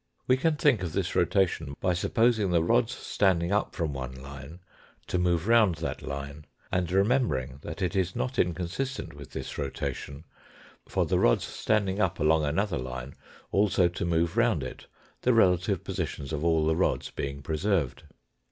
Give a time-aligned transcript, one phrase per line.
[0.25, 4.15] We can think of w* this rotation by supposing the rods standing up from one
[4.15, 4.59] line
[5.05, 10.23] to move round that line and remembering that it is not inconsistent with this rotation
[10.87, 13.13] for the rods standing up along another line
[13.51, 14.87] also to move round it,
[15.21, 18.01] the relative positions of all the rods being preserved.